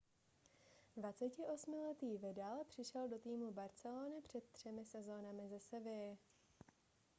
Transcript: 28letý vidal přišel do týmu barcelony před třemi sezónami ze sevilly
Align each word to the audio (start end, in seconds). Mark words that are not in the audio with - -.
28letý 0.97 2.17
vidal 2.17 2.63
přišel 2.67 3.07
do 3.07 3.17
týmu 3.19 3.51
barcelony 3.51 4.21
před 4.21 4.43
třemi 4.51 4.85
sezónami 4.85 5.47
ze 5.49 5.59
sevilly 5.59 6.17